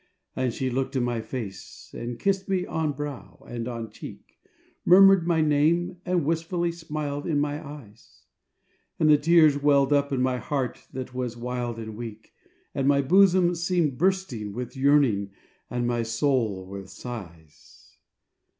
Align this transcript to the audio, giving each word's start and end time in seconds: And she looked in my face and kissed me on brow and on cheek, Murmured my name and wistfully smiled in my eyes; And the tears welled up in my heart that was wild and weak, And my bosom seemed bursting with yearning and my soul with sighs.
And 0.35 0.51
she 0.51 0.71
looked 0.71 0.95
in 0.95 1.03
my 1.03 1.21
face 1.21 1.93
and 1.95 2.17
kissed 2.19 2.49
me 2.49 2.65
on 2.65 2.93
brow 2.93 3.45
and 3.47 3.67
on 3.67 3.91
cheek, 3.91 4.39
Murmured 4.83 5.27
my 5.27 5.41
name 5.41 5.97
and 6.07 6.25
wistfully 6.25 6.71
smiled 6.71 7.27
in 7.27 7.39
my 7.39 7.63
eyes; 7.63 8.23
And 8.99 9.07
the 9.07 9.19
tears 9.19 9.61
welled 9.61 9.93
up 9.93 10.11
in 10.11 10.19
my 10.19 10.39
heart 10.39 10.87
that 10.91 11.13
was 11.13 11.37
wild 11.37 11.77
and 11.77 11.95
weak, 11.95 12.33
And 12.73 12.87
my 12.87 13.03
bosom 13.03 13.53
seemed 13.53 13.99
bursting 13.99 14.53
with 14.53 14.75
yearning 14.75 15.33
and 15.69 15.85
my 15.85 16.01
soul 16.01 16.65
with 16.65 16.89
sighs. 16.89 17.97